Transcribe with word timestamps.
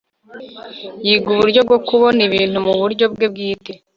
Yiga 1.05 1.27
uburyo 1.35 1.59
bwo 1.67 1.77
kubona 1.87 2.19
ibintu 2.27 2.57
muburyo 2.67 3.05
bwe 3.13 3.25
bwite 3.31 3.73